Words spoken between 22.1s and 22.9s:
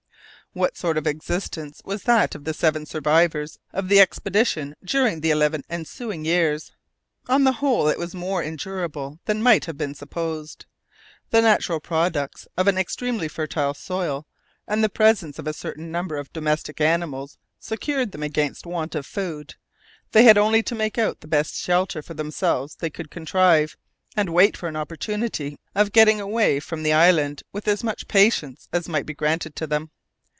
themselves they